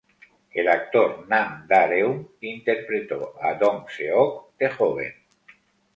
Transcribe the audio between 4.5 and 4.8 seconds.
de